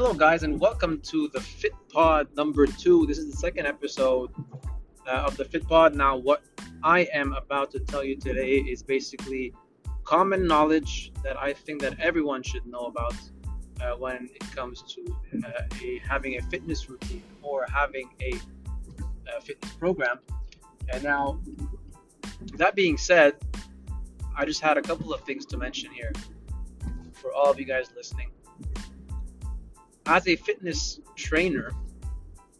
[0.00, 3.04] Hello, guys, and welcome to the Fit Pod number two.
[3.06, 4.30] This is the second episode
[5.08, 5.96] uh, of the Fit Pod.
[5.96, 6.44] Now, what
[6.84, 9.52] I am about to tell you today is basically
[10.04, 13.16] common knowledge that I think that everyone should know about
[13.80, 18.34] uh, when it comes to uh, a, having a fitness routine or having a,
[19.36, 20.20] a fitness program.
[20.92, 21.40] And now,
[22.54, 23.34] that being said,
[24.36, 26.12] I just had a couple of things to mention here
[27.14, 28.30] for all of you guys listening.
[30.08, 31.70] As a fitness trainer,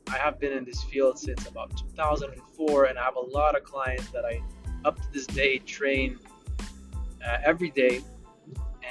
[0.07, 3.65] I have been in this field since about 2004, and I have a lot of
[3.65, 4.43] clients that I,
[4.85, 6.19] up to this day, train
[7.27, 8.03] uh, every day.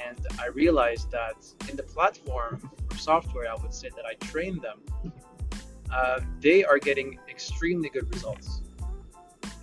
[0.08, 1.36] And I realized that
[1.70, 4.80] in the platform or software, I would say that I train them,
[5.92, 8.62] uh, they are getting extremely good results.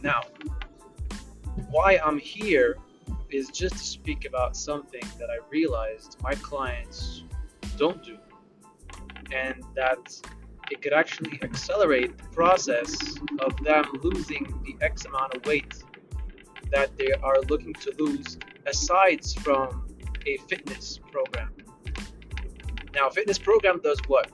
[0.02, 0.22] Now,
[1.70, 2.78] why I'm here
[3.30, 7.24] is just to speak about something that I realized my clients
[7.78, 8.18] don't do,
[9.32, 10.22] and that
[10.72, 15.84] it could actually accelerate the process of them losing the X amount of weight
[16.72, 19.88] that they are looking to lose, aside from
[20.26, 21.54] a fitness program.
[22.94, 24.32] Now, a fitness program does what?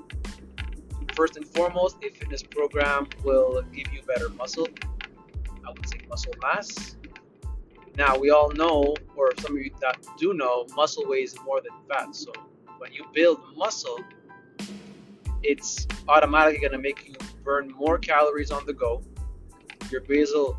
[1.13, 4.67] First and foremost, a fitness program will give you better muscle.
[5.67, 6.95] I would say muscle mass
[7.97, 11.71] now, we all know, or some of you that do know, muscle weighs more than
[11.89, 12.15] fat.
[12.15, 12.31] So,
[12.77, 13.99] when you build muscle,
[15.43, 19.03] it's automatically going to make you burn more calories on the go.
[19.89, 20.57] Your basal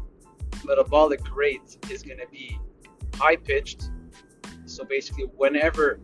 [0.64, 2.58] metabolic rate is going to be
[3.14, 3.91] high pitched.
[4.64, 6.00] So, basically, whenever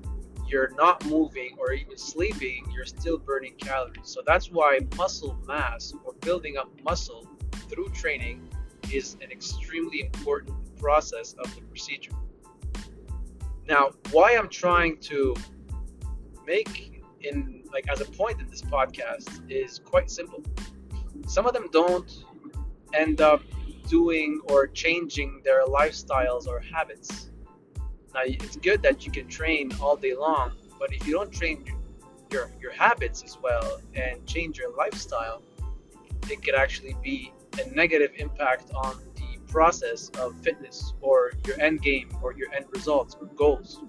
[0.46, 4.00] you're not moving or even sleeping, you're still burning calories.
[4.04, 7.26] So, that's why muscle mass or building up muscle
[7.68, 8.48] through training
[8.92, 12.12] is an extremely important process of the procedure.
[13.66, 15.34] Now, why I'm trying to
[16.46, 20.42] make in like as a point in this podcast is quite simple.
[21.26, 22.24] Some of them don't
[22.94, 23.42] end up
[23.88, 27.30] doing or changing their lifestyles or habits.
[28.14, 31.64] Now, it's good that you can train all day long, but if you don't train
[32.30, 35.42] your your habits as well and change your lifestyle,
[36.30, 41.82] it could actually be a negative impact on the process of fitness or your end
[41.82, 43.80] game or your end results or goals.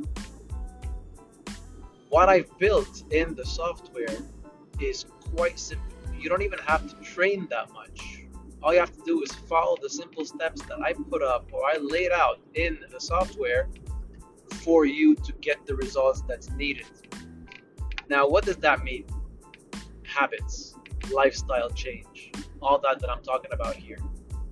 [2.10, 4.18] What I've built in the software
[4.80, 5.06] is
[5.36, 5.86] quite simple.
[6.18, 8.26] You don't even have to train that much.
[8.64, 11.64] All you have to do is follow the simple steps that I put up or
[11.64, 13.70] I laid out in the software
[14.64, 16.88] for you to get the results that's needed.
[18.10, 19.06] Now, what does that mean?
[20.04, 20.76] Habits,
[21.12, 24.00] lifestyle change, all that that I'm talking about here.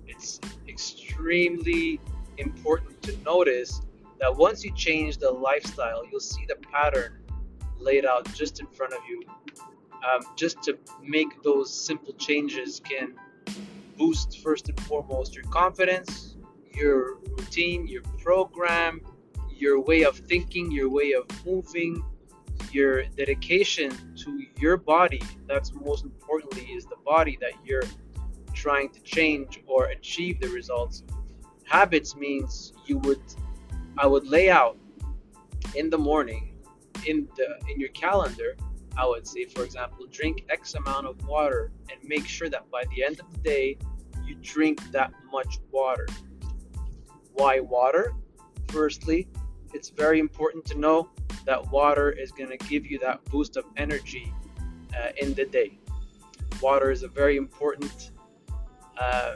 [0.05, 0.39] It's
[0.69, 1.99] extremely
[2.37, 3.81] important to notice
[4.19, 7.17] that once you change the lifestyle, you'll see the pattern
[7.79, 9.21] laid out just in front of you.
[9.93, 13.15] Um, just to make those simple changes can
[13.97, 16.37] boost first and foremost your confidence,
[16.71, 19.01] your routine, your program,
[19.49, 22.03] your way of thinking, your way of moving,
[22.71, 25.21] your dedication to your body.
[25.47, 27.83] That's most importantly is the body that you're
[28.53, 31.03] trying to change or achieve the results.
[31.65, 33.21] Habits means you would
[33.97, 34.77] I would lay out
[35.75, 36.53] in the morning
[37.07, 38.55] in the in your calendar
[38.97, 42.83] I would say for example drink X amount of water and make sure that by
[42.95, 43.77] the end of the day
[44.27, 46.05] you drink that much water.
[47.33, 48.13] Why water?
[48.67, 49.27] Firstly,
[49.73, 51.09] it's very important to know
[51.45, 54.33] that water is going to give you that boost of energy
[54.93, 55.79] uh, in the day.
[56.61, 58.11] Water is a very important
[58.97, 59.35] uh,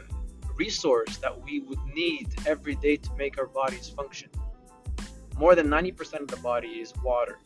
[0.58, 4.30] resource that we would need every day to make our bodies function.
[5.38, 7.40] More than 90% of the body is water.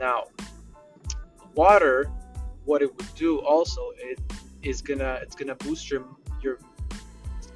[0.00, 0.28] Now,
[1.54, 2.10] water,
[2.64, 4.18] what it would do also, it
[4.62, 6.06] is gonna it's gonna boost your
[6.42, 6.58] your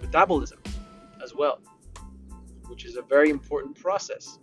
[0.02, 0.60] metabolism
[1.24, 1.58] as well,
[2.68, 4.38] which is a very important process.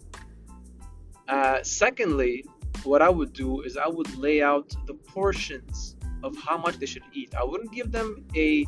[1.28, 2.44] Uh, secondly,
[2.84, 6.88] what I would do is I would lay out the portions of how much they
[6.88, 7.36] should eat.
[7.36, 8.66] I wouldn't give them a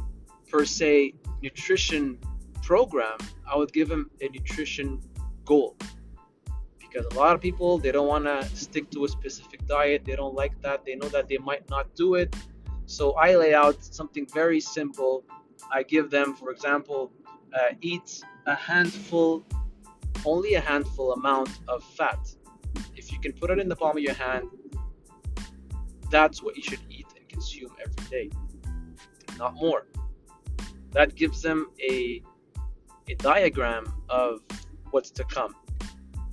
[0.51, 2.19] per se nutrition
[2.61, 3.17] program,
[3.51, 5.01] I would give them a nutrition
[5.43, 5.75] goal.
[6.93, 10.15] Because a lot of people they don't want to stick to a specific diet, they
[10.15, 12.35] don't like that, they know that they might not do it.
[12.85, 15.23] So I lay out something very simple.
[15.71, 17.11] I give them, for example,
[17.53, 19.43] uh, eat a handful,
[20.23, 22.19] only a handful amount of fat.
[22.95, 24.47] If you can put it in the palm of your hand,
[26.11, 28.29] that's what you should eat and consume every day,
[29.39, 29.87] not more
[30.93, 32.21] that gives them a
[33.09, 34.41] a diagram of
[34.91, 35.53] what's to come.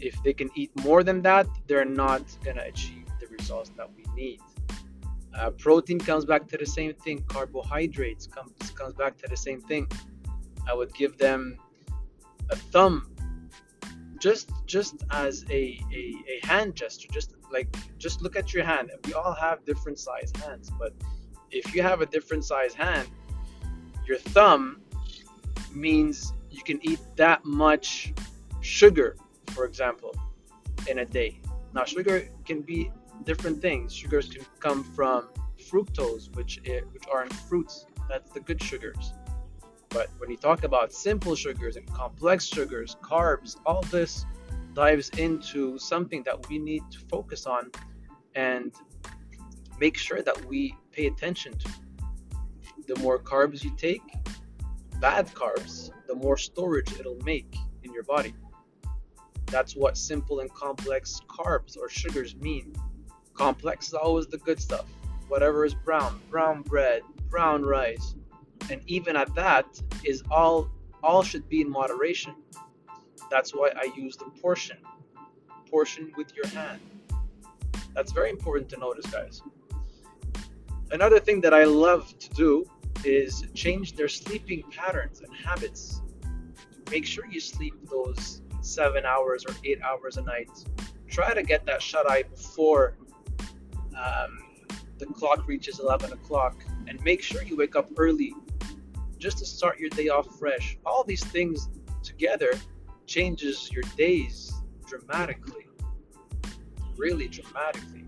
[0.00, 4.04] If they can eat more than that, they're not gonna achieve the results that we
[4.14, 4.40] need.
[5.34, 7.22] Uh, protein comes back to the same thing.
[7.28, 9.86] Carbohydrates comes comes back to the same thing.
[10.68, 11.56] I would give them
[12.50, 13.14] a thumb,
[14.18, 17.08] just just as a, a, a hand gesture.
[17.12, 17.68] Just like
[17.98, 18.90] just look at your hand.
[19.06, 20.92] We all have different size hands, but
[21.50, 23.08] if you have a different size hand,
[24.06, 24.80] your thumb
[25.72, 28.12] means you can eat that much
[28.60, 29.16] sugar,
[29.50, 30.14] for example,
[30.88, 31.40] in a day.
[31.74, 32.90] Now, sugar can be
[33.24, 33.92] different things.
[33.94, 35.28] Sugars can come from
[35.70, 36.60] fructose, which
[36.92, 37.86] which are in fruits.
[38.08, 39.12] That's the good sugars.
[39.90, 44.24] But when you talk about simple sugars and complex sugars, carbs, all this
[44.72, 47.70] dives into something that we need to focus on
[48.34, 48.72] and
[49.78, 51.68] make sure that we pay attention to.
[52.86, 54.02] The more carbs you take,
[55.00, 58.34] bad carbs, the more storage it'll make in your body.
[59.50, 62.74] That's what simple and complex carbs or sugars mean.
[63.34, 64.86] Complex is always the good stuff.
[65.28, 68.14] Whatever is brown, brown bread, brown rice,
[68.70, 70.70] and even at that is all
[71.02, 72.34] all should be in moderation.
[73.30, 74.78] That's why I use the portion.
[75.70, 76.80] Portion with your hand.
[77.94, 79.42] That's very important to notice, guys.
[80.90, 82.64] Another thing that I love to do
[83.04, 86.02] is change their sleeping patterns and habits.
[86.90, 90.50] Make sure you sleep those seven hours or eight hours a night.
[91.08, 92.96] Try to get that shut eye before
[93.96, 94.38] um,
[94.98, 98.34] the clock reaches 11 o'clock and make sure you wake up early
[99.18, 100.78] just to start your day off fresh.
[100.86, 101.68] All these things
[102.02, 102.52] together
[103.06, 104.52] changes your days
[104.86, 105.66] dramatically,
[106.96, 108.04] really dramatically.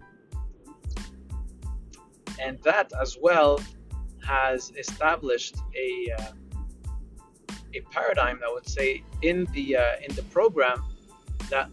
[2.41, 3.61] And that as well
[4.25, 6.33] has established a uh,
[7.75, 10.85] a paradigm, I would say, in the uh, in the program
[11.51, 11.71] that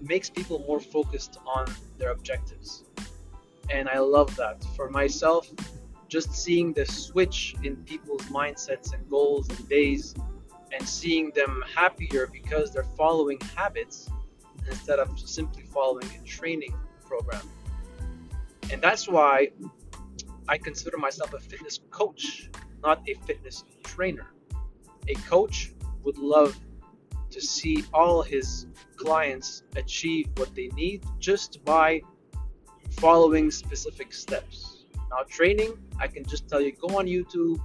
[0.00, 1.66] makes people more focused on
[1.98, 2.84] their objectives.
[3.70, 4.64] And I love that.
[4.76, 5.50] For myself,
[6.08, 10.14] just seeing the switch in people's mindsets and goals and days
[10.72, 14.08] and seeing them happier because they're following habits
[14.68, 16.74] instead of simply following a training
[17.04, 17.46] program.
[18.70, 19.48] And that's why
[20.48, 22.50] I consider myself a fitness coach,
[22.82, 24.32] not a fitness trainer.
[25.08, 25.72] A coach
[26.04, 26.58] would love
[27.30, 28.66] to see all his
[28.96, 32.00] clients achieve what they need just by
[32.92, 34.84] following specific steps.
[35.10, 37.60] Now, training, I can just tell you go on YouTube,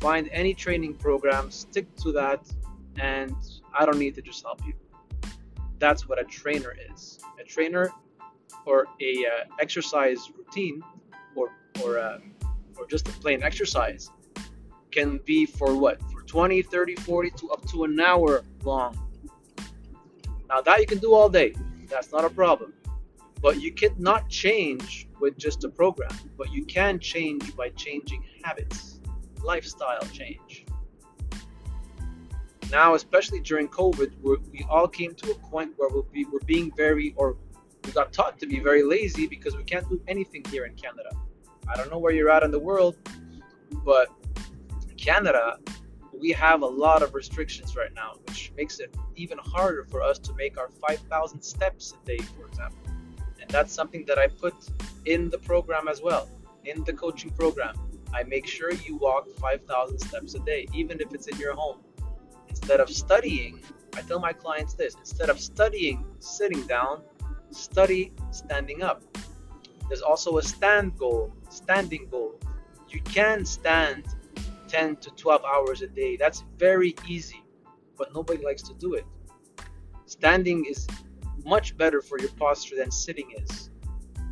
[0.00, 2.40] find any training program, stick to that,
[2.98, 3.34] and
[3.78, 4.74] I don't need to just help you.
[5.78, 7.18] That's what a trainer is.
[7.40, 7.90] A trainer
[8.66, 10.82] or a uh, exercise routine
[11.34, 11.50] or
[11.82, 12.18] or uh,
[12.76, 14.10] or just a plain exercise
[14.90, 18.96] can be for what for 20 30 40 to up to an hour long.
[20.48, 21.54] Now that you can do all day
[21.88, 22.72] that's not a problem.
[23.42, 26.10] But you cannot change with just a program.
[26.38, 29.00] But you can change by changing habits
[29.42, 30.66] lifestyle change.
[32.70, 36.70] Now especially during covid we all came to a point where we'll be, we're being
[36.76, 37.36] very or
[37.84, 41.10] we got taught to be very lazy because we can't do anything here in canada.
[41.68, 42.98] I don't know where you're at in the world,
[43.84, 44.10] but
[44.96, 45.58] Canada,
[46.20, 50.18] we have a lot of restrictions right now, which makes it even harder for us
[50.18, 52.78] to make our 5,000 steps a day, for example.
[53.40, 54.54] And that's something that I put
[55.06, 56.28] in the program as well,
[56.64, 57.74] in the coaching program.
[58.12, 61.78] I make sure you walk 5,000 steps a day, even if it's in your home.
[62.48, 63.60] Instead of studying,
[63.96, 67.02] I tell my clients this instead of studying sitting down,
[67.50, 69.02] study standing up.
[69.88, 72.34] There's also a stand goal standing goal.
[72.88, 74.04] You can stand
[74.70, 76.16] 10 to 12 hours a day.
[76.16, 77.42] That's very easy,
[77.98, 79.04] but nobody likes to do it.
[80.06, 80.86] Standing is
[81.44, 83.70] much better for your posture than sitting is.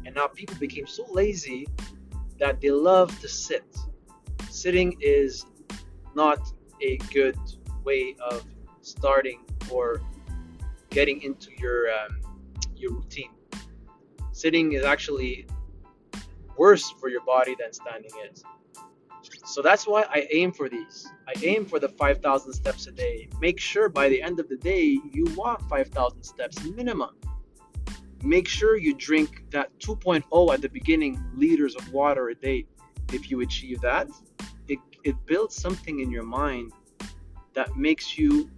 [0.07, 1.66] And now people became so lazy
[2.38, 3.64] that they love to sit.
[4.49, 5.45] Sitting is
[6.14, 6.38] not
[6.80, 7.37] a good
[7.85, 8.45] way of
[8.80, 10.00] starting or
[10.90, 12.21] getting into your um,
[12.76, 13.33] your routine.
[14.33, 15.47] Sitting is actually
[16.57, 18.42] worse for your body than standing is.
[19.44, 21.06] So that's why I aim for these.
[21.26, 23.28] I aim for the 5,000 steps a day.
[23.40, 27.16] Make sure by the end of the day you walk 5,000 steps minimum.
[28.23, 32.66] Make sure you drink that 2.0 at the beginning liters of water a day.
[33.12, 34.08] If you achieve that,
[34.68, 36.73] it, it builds something in your mind
[37.54, 38.50] that makes you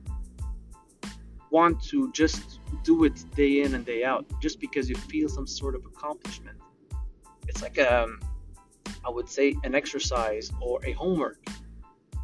[1.50, 5.46] want to just do it day in and day out just because you feel some
[5.46, 6.56] sort of accomplishment
[7.50, 8.20] it's like um,
[9.04, 11.38] I would say an exercise or a homework.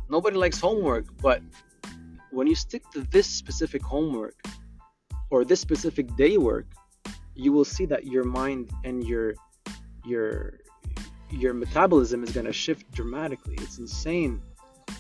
[0.09, 1.42] Nobody likes homework, but
[2.30, 4.37] when you stick to this specific homework
[5.30, 6.66] or this specific day work,
[7.35, 9.35] you will see that your mind and your
[10.04, 10.61] your
[11.30, 13.56] your metabolism is going to shift dramatically.
[13.61, 14.40] It's insane.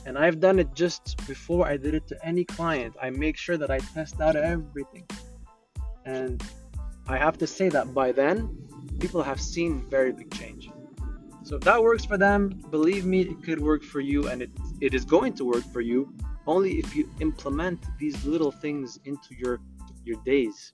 [0.04, 2.96] And I've done it just before I did it to any client.
[3.00, 5.06] I make sure that I test out everything.
[6.04, 6.42] And
[7.08, 8.48] I have to say that by then,
[9.00, 10.70] people have seen very big change.
[11.46, 14.50] So if that works for them, believe me, it could work for you and it,
[14.80, 16.12] it is going to work for you
[16.44, 19.60] only if you implement these little things into your
[20.04, 20.72] your days.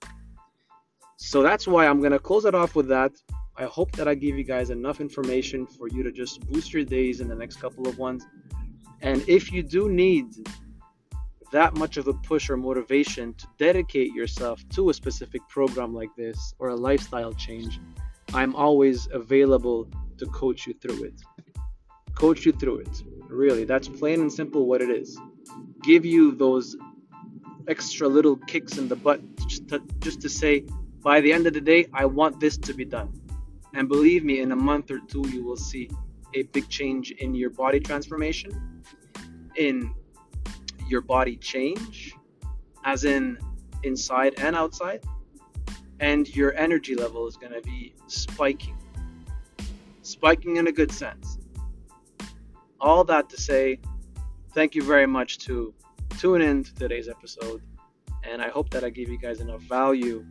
[1.17, 3.11] So that's why I'm gonna close it off with that.
[3.55, 6.85] I hope that I give you guys enough information for you to just boost your
[6.85, 8.25] days in the next couple of ones.
[9.01, 10.25] And if you do need
[11.51, 16.09] that much of a push or motivation to dedicate yourself to a specific program like
[16.17, 17.79] this or a lifestyle change,
[18.33, 21.21] I'm always available to coach you through it.
[22.15, 23.03] Coach you through it.
[23.27, 25.19] Really, that's plain and simple what it is.
[25.81, 26.75] Give you those
[27.67, 30.65] extra little kicks in the butt just to, just to say,
[31.01, 33.11] by the end of the day, I want this to be done.
[33.73, 35.89] And believe me, in a month or two, you will see
[36.33, 38.51] a big change in your body transformation,
[39.55, 39.93] in
[40.87, 42.15] your body change,
[42.85, 43.37] as in
[43.83, 45.03] inside and outside,
[45.99, 48.77] and your energy level is going to be spiking.
[50.03, 51.37] Spiking in a good sense.
[52.81, 53.79] All that to say,
[54.53, 55.73] thank you very much to
[56.19, 57.61] tune in to today's episode,
[58.23, 60.25] and I hope that I gave you guys enough value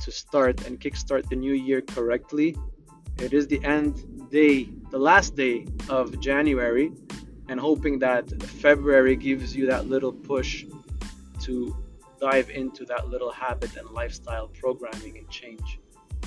[0.00, 2.56] to start and kickstart the new year correctly.
[3.18, 6.90] It is the end day, the last day of January,
[7.50, 10.64] and hoping that February gives you that little push
[11.40, 11.76] to
[12.18, 15.80] dive into that little habit and lifestyle programming and change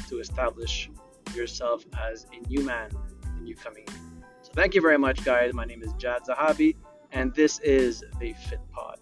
[0.07, 0.91] to establish
[1.35, 2.89] yourself as a new man,
[3.37, 3.87] a new coming.
[4.41, 5.53] So, thank you very much, guys.
[5.53, 6.75] My name is Jad Zahabi,
[7.11, 8.99] and this is the Fit Pod.